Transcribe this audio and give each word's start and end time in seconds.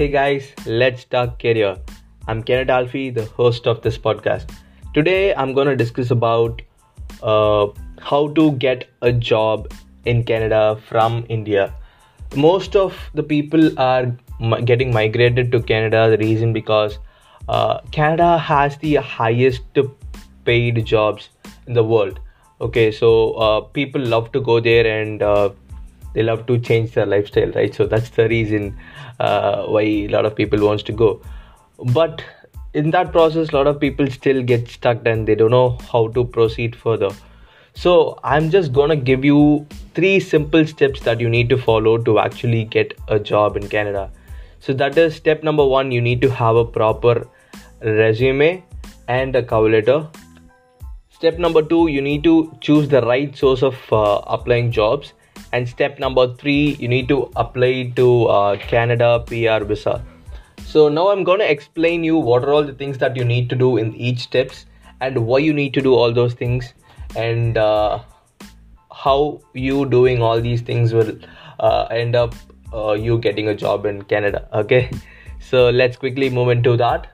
Hey 0.00 0.08
guys, 0.08 0.54
let's 0.64 1.04
talk 1.04 1.38
career. 1.38 1.76
I'm 2.26 2.42
Kenneth 2.42 2.70
Alphy, 2.70 3.10
the 3.10 3.26
host 3.26 3.66
of 3.66 3.82
this 3.82 3.98
podcast. 3.98 4.50
Today 4.94 5.34
I'm 5.34 5.52
going 5.52 5.66
to 5.66 5.76
discuss 5.76 6.10
about 6.10 6.62
uh, 7.22 7.66
how 8.00 8.28
to 8.28 8.52
get 8.52 8.88
a 9.02 9.12
job 9.12 9.70
in 10.06 10.24
Canada 10.24 10.80
from 10.88 11.26
India. 11.28 11.74
Most 12.34 12.76
of 12.76 12.96
the 13.12 13.22
people 13.22 13.78
are 13.78 14.06
getting 14.64 14.90
migrated 14.90 15.52
to 15.52 15.60
Canada. 15.60 16.08
The 16.08 16.16
reason 16.16 16.54
because 16.54 16.98
uh, 17.50 17.80
Canada 17.92 18.38
has 18.38 18.78
the 18.78 18.94
highest 18.94 19.64
paid 20.46 20.82
jobs 20.86 21.28
in 21.66 21.74
the 21.74 21.84
world. 21.84 22.20
Okay, 22.62 22.90
so 22.90 23.32
uh, 23.32 23.60
people 23.60 24.00
love 24.00 24.32
to 24.32 24.40
go 24.40 24.60
there 24.60 24.86
and 24.86 25.22
uh, 25.22 25.50
they 26.14 26.22
love 26.22 26.46
to 26.46 26.58
change 26.58 26.92
their 26.92 27.06
lifestyle, 27.06 27.50
right? 27.52 27.74
So 27.74 27.86
that's 27.86 28.10
the 28.10 28.28
reason 28.28 28.76
uh, 29.18 29.64
why 29.64 29.82
a 29.82 30.08
lot 30.08 30.26
of 30.26 30.34
people 30.34 30.64
wants 30.64 30.82
to 30.84 30.92
go. 30.92 31.20
But 31.92 32.24
in 32.74 32.90
that 32.90 33.12
process, 33.12 33.50
a 33.50 33.56
lot 33.56 33.66
of 33.66 33.80
people 33.80 34.10
still 34.10 34.42
get 34.42 34.68
stuck 34.68 35.06
and 35.06 35.26
they 35.26 35.34
don't 35.34 35.50
know 35.50 35.78
how 35.92 36.08
to 36.08 36.24
proceed 36.24 36.76
further. 36.76 37.10
So 37.74 38.18
I'm 38.24 38.50
just 38.50 38.72
gonna 38.72 38.96
give 38.96 39.24
you 39.24 39.66
three 39.94 40.20
simple 40.20 40.66
steps 40.66 41.00
that 41.00 41.20
you 41.20 41.28
need 41.28 41.48
to 41.50 41.56
follow 41.56 41.98
to 41.98 42.18
actually 42.18 42.64
get 42.64 42.98
a 43.08 43.18
job 43.18 43.56
in 43.56 43.68
Canada. 43.68 44.10
So 44.58 44.72
that 44.74 44.98
is 44.98 45.14
step 45.14 45.42
number 45.42 45.64
one. 45.64 45.90
You 45.90 46.00
need 46.00 46.20
to 46.22 46.30
have 46.30 46.56
a 46.56 46.64
proper 46.64 47.26
resume 47.80 48.62
and 49.08 49.34
a 49.34 49.42
cover 49.42 49.70
letter. 49.70 50.08
Step 51.08 51.38
number 51.38 51.62
two, 51.62 51.88
you 51.88 52.02
need 52.02 52.24
to 52.24 52.56
choose 52.60 52.88
the 52.88 53.02
right 53.02 53.36
source 53.36 53.62
of 53.62 53.76
uh, 53.92 54.20
applying 54.26 54.70
jobs. 54.70 55.12
And 55.52 55.68
step 55.68 55.98
number 55.98 56.34
three, 56.34 56.76
you 56.78 56.88
need 56.88 57.08
to 57.08 57.30
apply 57.36 57.92
to 57.96 58.26
uh, 58.26 58.56
Canada 58.56 59.24
PR 59.26 59.64
visa. 59.64 60.04
So 60.64 60.88
now 60.88 61.08
I'm 61.08 61.24
going 61.24 61.40
to 61.40 61.50
explain 61.50 62.04
you 62.04 62.16
what 62.16 62.44
are 62.44 62.52
all 62.52 62.62
the 62.62 62.74
things 62.74 62.98
that 62.98 63.16
you 63.16 63.24
need 63.24 63.50
to 63.50 63.56
do 63.56 63.76
in 63.76 63.94
each 63.96 64.20
steps 64.20 64.66
and 65.00 65.26
why 65.26 65.38
you 65.38 65.52
need 65.52 65.74
to 65.74 65.80
do 65.80 65.94
all 65.94 66.12
those 66.12 66.34
things 66.34 66.74
and 67.16 67.58
uh, 67.58 68.00
how 68.92 69.40
you 69.54 69.86
doing 69.86 70.22
all 70.22 70.40
these 70.40 70.60
things 70.60 70.92
will 70.92 71.18
uh, 71.58 71.86
end 71.90 72.14
up 72.14 72.34
uh, 72.72 72.92
you 72.92 73.18
getting 73.18 73.48
a 73.48 73.54
job 73.54 73.86
in 73.86 74.02
Canada. 74.02 74.48
Okay, 74.52 74.90
so 75.40 75.70
let's 75.70 75.96
quickly 75.96 76.30
move 76.30 76.50
into 76.50 76.76
that. 76.76 77.08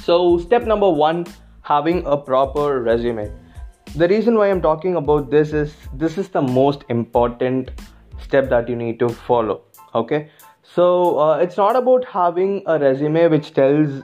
So 0.00 0.38
step 0.38 0.64
number 0.64 0.88
one, 0.88 1.26
having 1.62 2.06
a 2.06 2.16
proper 2.16 2.82
resume. 2.82 3.30
The 3.94 4.08
reason 4.08 4.36
why 4.36 4.50
I'm 4.50 4.62
talking 4.62 4.96
about 4.96 5.30
this 5.30 5.52
is 5.52 5.74
this 5.92 6.16
is 6.16 6.28
the 6.28 6.40
most 6.40 6.84
important 6.88 7.70
step 8.22 8.48
that 8.50 8.68
you 8.68 8.76
need 8.76 8.98
to 9.00 9.08
follow. 9.08 9.62
Okay, 9.94 10.30
so 10.62 11.18
uh, 11.18 11.38
it's 11.38 11.56
not 11.56 11.76
about 11.76 12.04
having 12.04 12.62
a 12.66 12.78
resume 12.78 13.28
which 13.28 13.52
tells 13.54 14.02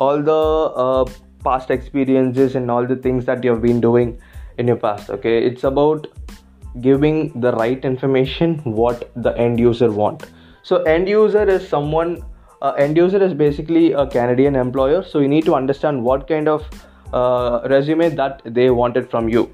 all 0.00 0.22
the 0.22 0.32
uh, 0.32 1.04
past 1.44 1.70
experiences 1.70 2.56
and 2.56 2.70
all 2.70 2.86
the 2.86 2.96
things 2.96 3.24
that 3.24 3.44
you 3.44 3.50
have 3.50 3.62
been 3.62 3.80
doing 3.80 4.20
in 4.58 4.66
your 4.66 4.76
past 4.76 5.10
okay? 5.10 5.44
It's 5.44 5.64
about 5.64 6.06
giving 6.80 7.40
the 7.40 7.52
right 7.52 7.84
information 7.84 8.58
what 8.64 9.10
the 9.16 9.36
end 9.36 9.58
user 9.58 9.90
want. 9.90 10.26
So 10.62 10.82
end 10.82 11.08
user 11.08 11.48
is 11.48 11.68
someone 11.68 12.24
uh, 12.60 12.72
end 12.72 12.96
user 12.96 13.22
is 13.22 13.34
basically 13.34 13.92
a 13.92 14.06
canadian 14.06 14.56
employer 14.56 15.02
so 15.02 15.20
you 15.20 15.28
need 15.28 15.44
to 15.44 15.54
understand 15.54 16.02
what 16.02 16.26
kind 16.26 16.48
of 16.48 16.68
uh, 17.12 17.60
resume 17.70 18.08
that 18.16 18.42
they 18.44 18.68
wanted 18.70 19.08
from 19.08 19.28
you 19.28 19.48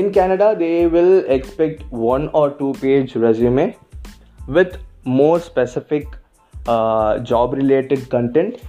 in 0.00 0.12
canada 0.12 0.54
they 0.58 0.86
will 0.86 1.14
expect 1.36 1.82
one 1.90 2.28
or 2.40 2.50
two 2.58 2.72
page 2.80 3.14
resume 3.16 3.76
with 4.46 4.78
more 5.04 5.40
specific 5.40 6.16
uh, 6.68 7.18
job 7.20 7.54
related 7.54 8.08
content. 8.10 8.60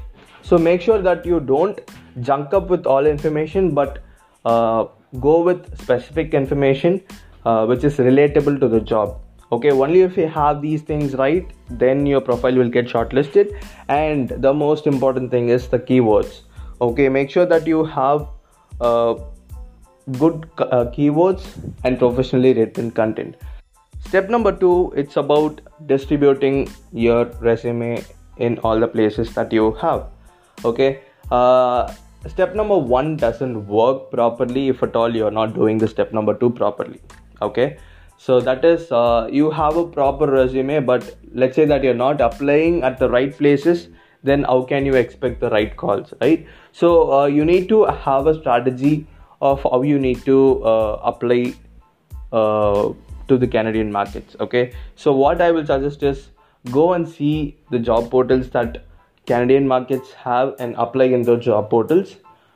So 0.41 0.57
make 0.57 0.81
sure 0.81 1.01
that 1.01 1.25
you 1.25 1.39
don't 1.39 1.79
junk 2.21 2.53
up 2.53 2.69
with 2.69 2.85
all 2.85 3.05
information 3.05 3.73
but 3.73 3.99
uh, 4.45 4.85
go 5.19 5.41
with 5.41 5.77
specific 5.79 6.33
information 6.33 7.01
uh, 7.45 7.65
which 7.65 7.83
is 7.83 7.97
relatable 7.97 8.59
to 8.59 8.67
the 8.67 8.79
job. 8.79 9.21
Okay 9.51 9.71
only 9.71 10.01
if 10.01 10.17
you 10.17 10.27
have 10.27 10.61
these 10.61 10.81
things 10.81 11.15
right 11.15 11.51
then 11.69 12.05
your 12.05 12.21
profile 12.21 12.55
will 12.55 12.69
get 12.69 12.87
shortlisted. 12.87 13.51
And 13.87 14.29
the 14.29 14.53
most 14.53 14.87
important 14.87 15.31
thing 15.31 15.49
is 15.49 15.67
the 15.67 15.79
keywords. 15.79 16.41
Okay 16.81 17.09
make 17.09 17.29
sure 17.29 17.45
that 17.45 17.67
you 17.67 17.83
have 17.83 18.27
uh, 18.79 19.15
good 20.17 20.49
uh, 20.57 20.85
keywords 20.95 21.45
and 21.83 21.99
professionally 21.99 22.53
written 22.53 22.91
content. 22.91 23.35
Step 24.05 24.29
number 24.29 24.51
two 24.51 24.93
it's 24.95 25.17
about 25.17 25.61
distributing 25.85 26.69
your 26.91 27.25
resume 27.41 28.03
in 28.37 28.57
all 28.59 28.79
the 28.79 28.87
places 28.87 29.33
that 29.33 29.51
you 29.53 29.73
have. 29.73 30.07
Okay? 30.65 31.01
Uh, 31.31 31.93
step 32.27 32.55
number 32.55 32.77
one 32.77 33.17
doesn't 33.17 33.67
work 33.67 34.09
properly 34.11 34.69
if 34.69 34.81
at 34.81 34.95
all 34.95 35.15
you're 35.15 35.31
not 35.31 35.53
doing 35.53 35.77
the 35.77 35.87
step 35.87 36.11
number 36.13 36.33
two 36.33 36.49
properly. 36.49 37.01
Okay? 37.41 37.77
So 38.17 38.39
that 38.41 38.65
is 38.65 38.91
uh, 38.91 39.29
you 39.31 39.51
have 39.51 39.77
a 39.77 39.85
proper 39.85 40.27
resume 40.27 40.79
but 40.79 41.15
let's 41.33 41.55
say 41.55 41.65
that 41.65 41.83
you're 41.83 41.93
not 41.93 42.19
applying 42.19 42.83
at 42.83 42.99
the 42.99 43.09
right 43.09 43.37
places 43.37 43.89
then 44.23 44.43
how 44.43 44.63
can 44.63 44.85
you 44.85 44.95
expect 44.95 45.39
the 45.39 45.49
right 45.49 45.75
calls 45.77 46.13
right? 46.21 46.45
So 46.71 47.13
uh, 47.13 47.25
you 47.27 47.45
need 47.45 47.69
to 47.69 47.85
have 47.85 48.27
a 48.27 48.37
strategy 48.39 49.07
of 49.41 49.63
how 49.63 49.81
you 49.81 49.99
need 49.99 50.23
to 50.25 50.63
uh, 50.63 50.99
apply 51.03 51.53
uh, 52.31 52.91
to 53.27 53.37
the 53.37 53.47
canadian 53.47 53.91
markets 53.91 54.35
okay 54.39 54.73
so 54.95 55.13
what 55.13 55.41
i 55.41 55.51
will 55.51 55.65
suggest 55.65 56.03
is 56.03 56.29
go 56.71 56.93
and 56.93 57.07
see 57.07 57.57
the 57.71 57.79
job 57.79 58.09
portals 58.11 58.49
that 58.49 58.83
Canadian 59.29 59.67
markets 59.67 60.13
have 60.13 60.55
and 60.59 60.75
apply 60.77 61.05
in 61.05 61.21
those 61.21 61.45
job 61.45 61.69
portals. 61.69 62.15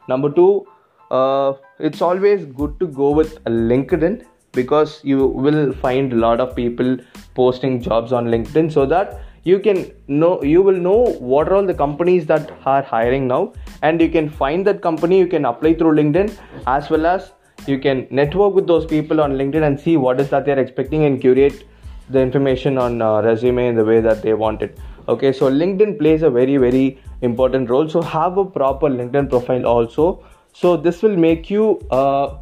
Number 0.09 0.29
two, 0.29 0.67
uh, 1.11 1.53
it's 1.79 2.01
always 2.01 2.45
good 2.45 2.79
to 2.79 2.87
go 2.87 3.11
with 3.11 3.43
LinkedIn 3.43 4.25
because 4.51 4.99
you 5.03 5.27
will 5.27 5.73
find 5.73 6.13
a 6.13 6.15
lot 6.15 6.39
of 6.39 6.55
people 6.55 6.97
posting 7.35 7.79
jobs 7.81 8.11
on 8.11 8.25
LinkedIn 8.25 8.71
so 8.71 8.85
that 8.87 9.21
you 9.43 9.59
can 9.59 9.91
know 10.07 10.41
you 10.43 10.61
will 10.61 10.79
know 10.87 10.99
what 11.31 11.49
are 11.49 11.55
all 11.55 11.65
the 11.65 11.73
companies 11.73 12.25
that 12.25 12.51
are 12.65 12.81
hiring 12.81 13.27
now 13.27 13.53
and 13.81 13.99
you 13.99 14.09
can 14.09 14.29
find 14.29 14.65
that 14.65 14.81
company 14.81 15.19
you 15.19 15.27
can 15.27 15.45
apply 15.45 15.73
through 15.73 15.93
linkedin 15.99 16.33
as 16.65 16.89
well 16.89 17.05
as 17.05 17.31
you 17.67 17.77
can 17.79 18.07
network 18.09 18.53
with 18.53 18.67
those 18.67 18.85
people 18.85 19.21
on 19.21 19.33
linkedin 19.33 19.67
and 19.67 19.79
see 19.79 19.97
what 19.97 20.19
is 20.19 20.29
that 20.29 20.45
they're 20.45 20.59
expecting 20.59 21.05
and 21.05 21.21
curate 21.21 21.65
the 22.09 22.19
information 22.19 22.77
on 22.77 23.01
uh, 23.01 23.21
resume 23.21 23.67
in 23.67 23.75
the 23.75 23.83
way 23.83 24.01
that 24.01 24.21
they 24.21 24.33
want 24.33 24.61
it. 24.61 24.77
Okay 25.07 25.31
so 25.31 25.49
linkedin 25.49 25.97
plays 25.97 26.21
a 26.21 26.29
very 26.29 26.57
very 26.57 26.99
important 27.21 27.69
role. 27.69 27.87
So 27.87 28.01
have 28.01 28.37
a 28.37 28.45
proper 28.45 28.89
linkedin 28.89 29.29
profile 29.29 29.65
also. 29.65 30.23
So 30.53 30.77
this 30.77 31.01
will 31.01 31.17
make 31.17 31.49
you 31.49 31.79
uh, 31.89 32.37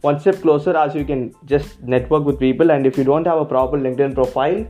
one 0.00 0.18
step 0.18 0.40
closer 0.42 0.76
as 0.76 0.94
you 0.94 1.04
can 1.04 1.34
just 1.44 1.82
network 1.82 2.24
with 2.24 2.38
people. 2.38 2.70
And 2.70 2.86
if 2.86 2.98
you 2.98 3.04
don't 3.04 3.26
have 3.26 3.38
a 3.38 3.44
proper 3.44 3.78
linkedin 3.78 4.14
profile 4.14 4.66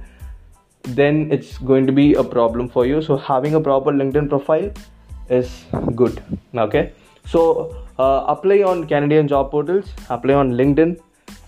then 0.84 1.31
it's 1.31 1.59
going 1.59 1.87
to 1.87 1.93
be 1.93 2.15
a 2.15 2.25
problem 2.25 2.69
for 2.69 2.87
you. 2.87 3.03
So 3.03 3.16
having 3.16 3.54
a 3.54 3.60
proper 3.60 3.93
linkedin 3.93 4.28
profile 4.28 4.70
is 5.28 5.65
good. 5.94 6.22
Okay? 6.54 6.93
So 7.26 7.82
uh, 7.98 8.25
apply 8.26 8.62
on 8.62 8.87
canadian 8.87 9.28
job 9.28 9.50
portals 9.50 9.92
apply 10.10 10.34
on 10.34 10.53
linkedin 10.53 10.98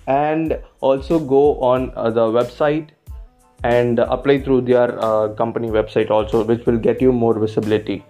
and 0.06 0.58
also 0.80 1.18
go 1.18 1.58
on 1.60 1.90
uh, 1.96 2.10
the 2.10 2.20
website 2.20 2.88
and 3.62 3.98
apply 3.98 4.40
through 4.40 4.60
their 4.60 5.02
uh, 5.02 5.28
company 5.28 5.68
website 5.68 6.10
also 6.10 6.44
which 6.44 6.66
will 6.66 6.78
get 6.78 7.00
you 7.00 7.12
more 7.12 7.38
visibility. 7.38 8.04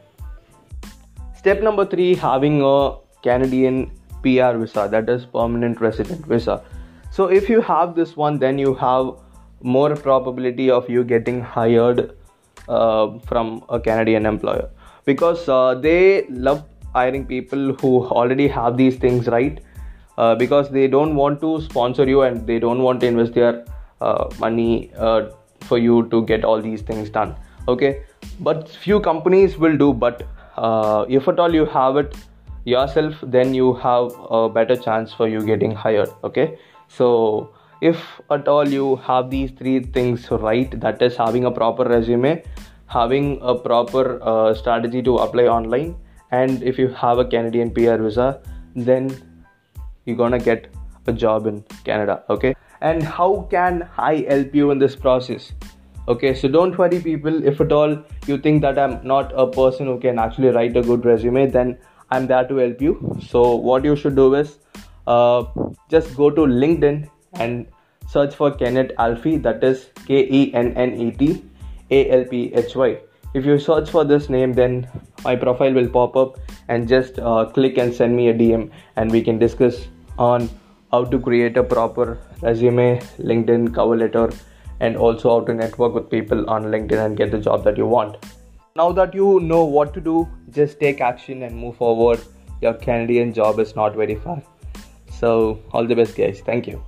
Step 1.37 1.63
number 1.63 1.87
3 1.87 2.15
having 2.17 2.61
a 2.63 2.97
canadian 3.23 3.91
pr 4.23 4.57
visa 4.59 4.89
that 4.91 5.09
is 5.09 5.27
permanent 5.27 5.81
resident 5.81 6.27
visa. 6.27 6.63
So 7.11 7.27
if 7.27 7.49
you 7.49 7.61
have 7.61 7.95
this 7.95 8.17
one 8.17 8.39
then 8.39 8.59
you 8.59 8.75
have 8.75 9.15
more 9.63 9.97
probability 9.97 10.71
of 10.71 10.89
you 10.89 11.05
getting 11.05 11.41
hired 11.41 12.17
uh, 12.69 13.19
from 13.27 13.65
a 13.69 13.81
canadian 13.81 14.27
employer. 14.27 14.71
Because 15.05 15.49
uh, 15.49 15.75
they 15.75 16.27
love 16.29 16.65
hiring 16.95 17.27
people 17.27 17.75
who 17.75 18.05
already 18.07 18.49
have 18.49 18.77
these 18.77 18.97
things 18.97 19.27
right? 19.27 19.61
Uh, 20.17 20.35
because 20.35 20.71
they 20.71 20.87
don't 20.87 21.17
want 21.17 21.41
to 21.41 21.61
sponsor 21.63 22.05
you 22.07 22.23
and 22.23 22.47
they 22.47 22.59
don't 22.59 22.83
want 22.83 23.01
to 23.01 23.07
invest 23.07 23.35
their 23.35 23.65
uh, 24.01 24.31
money 24.39 24.93
uh, 24.97 25.31
for 25.61 25.79
you 25.79 26.09
to 26.11 26.25
get 26.25 26.45
all 26.45 26.61
these 26.61 26.83
things 26.83 27.11
done 27.11 27.35
okay? 27.69 28.03
But 28.41 28.69
few 28.69 29.01
companies 29.01 29.59
will 29.59 29.77
do 29.77 29.93
but 29.93 30.23
uh, 30.57 31.05
if 31.09 31.27
at 31.27 31.39
all 31.39 31.53
you 31.53 31.67
have 31.67 31.97
it 31.97 32.15
yourself 32.65 33.15
then 33.23 33.55
you 33.55 33.75
have 33.75 34.13
a 34.31 34.49
better 34.49 34.77
chance 34.77 35.13
for 35.13 35.29
you 35.29 35.45
getting 35.45 35.73
hired 35.73 36.11
okay? 36.23 36.59
So 36.89 37.51
if 37.81 38.21
at 38.31 38.49
all 38.49 38.69
you 38.69 38.97
have 38.97 39.31
these 39.31 39.51
three 39.53 39.81
things 39.81 40.31
right 40.31 40.79
that 40.81 41.03
is 41.03 41.17
having 41.17 41.45
a 41.45 41.51
proper 41.51 41.85
resume 41.85 42.43
having 42.87 43.39
a 43.43 43.55
proper 43.55 44.23
uh, 44.23 44.55
strategy 44.55 45.03
to 45.03 45.17
apply 45.17 45.45
online 45.45 45.95
and 46.31 46.63
if 46.63 46.79
you 46.79 46.89
have 46.89 47.19
a 47.19 47.25
canadian 47.25 47.71
pr 47.71 47.97
visa 48.03 48.41
then 48.75 49.11
you're 50.05 50.17
gonna 50.17 50.39
get 50.39 50.73
a 51.07 51.13
job 51.13 51.47
in 51.47 51.63
canada 51.85 52.23
okay? 52.31 52.55
And 52.81 53.03
how 53.03 53.47
can 53.51 53.89
i 53.97 54.27
help 54.29 54.55
you 54.55 54.71
in 54.71 54.79
this 54.79 54.95
process? 54.95 55.53
Okay 56.07 56.35
so 56.35 56.49
don't 56.49 56.77
worry 56.77 57.01
people. 57.01 57.47
If 57.47 57.61
at 57.61 57.73
all 57.73 57.97
you 58.27 58.37
think 58.37 58.61
that 58.63 58.79
i'm 58.79 59.01
not 59.07 59.33
a 59.35 59.47
person 59.47 59.87
who 59.87 59.99
can 59.99 60.19
actually 60.19 60.49
write 60.49 60.77
a 60.77 60.83
good 60.83 61.07
resume 61.07 61.47
then 61.47 61.79
i'm 62.11 62.27
there 62.27 62.47
to 62.47 62.57
help 62.57 62.83
you. 62.83 63.17
So 63.27 63.55
what 63.55 63.85
you 63.85 63.97
should 63.97 64.17
do 64.17 64.35
is 64.35 64.59
uh, 65.07 65.45
just 65.91 66.15
go 66.17 66.31
to 66.31 66.43
linkedin 66.43 67.09
and 67.37 67.67
search 68.09 68.35
for 68.35 68.51
kenneth 68.51 68.93
alphy 68.99 69.37
that 69.37 69.63
is 69.65 69.91
k-e-n-n-e-t 70.07 71.45
a-l-p-h-y 71.91 72.99
if 73.35 73.45
you 73.45 73.59
search 73.59 73.91
for 73.91 74.05
this 74.05 74.29
name 74.29 74.53
then 74.53 74.89
my 75.25 75.35
profile 75.35 75.73
will 75.73 75.89
pop 75.89 76.17
up 76.17 76.39
and 76.69 76.89
just 76.89 77.19
uh, 77.19 77.45
click 77.45 77.79
and 77.79 77.95
send 77.95 78.17
me 78.17 78.29
a 78.29 78.35
dm 78.35 78.71
and 78.97 79.11
we 79.11 79.23
can 79.23 79.39
discuss 79.39 79.87
on 80.19 80.49
how 80.91 81.05
to 81.05 81.19
create 81.19 81.57
a 81.57 81.63
proper 81.63 82.19
resume 82.43 83.01
linkedin 83.19 83.73
cover 83.75 83.97
letter 83.97 84.31
and 84.81 84.97
also 84.97 85.31
how 85.31 85.45
to 85.47 85.55
network 85.55 85.95
with 85.95 86.09
people 86.11 86.49
on 86.49 86.65
LinkedIn 86.65 87.05
and 87.05 87.17
get 87.17 87.31
the 87.31 87.39
job 87.39 87.65
that 87.65 87.77
you 87.77 87.87
want. 87.87 88.17
Now 88.77 88.91
that 88.93 89.15
you 89.15 89.41
know 89.41 89.65
what 89.65 89.95
to 89.95 90.01
do, 90.01 90.29
just 90.51 90.81
take 90.81 91.01
action 91.01 91.43
and 91.43 91.57
move 91.57 91.77
forward. 91.77 92.21
Your 92.61 92.75
Canadian 92.75 93.33
job 93.33 93.59
is 93.59 93.77
not 93.77 93.95
very 93.95 94.17
far. 94.17 94.43
So, 95.21 95.61
all 95.73 95.87
the 95.87 95.95
best, 95.95 96.17
guys. 96.17 96.41
Thank 96.41 96.67
you. 96.67 96.83